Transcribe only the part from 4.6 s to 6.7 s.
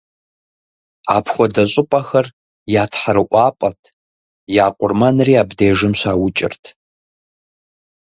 я къурмэнри абдежым щаукӀырт.